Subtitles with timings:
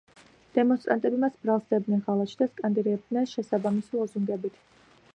[0.53, 4.61] დემონსტრანტები მას ბრალს სდებდნენ ღალატში და სკანდირებდნენ შესაბამისი ლოზუნგებით.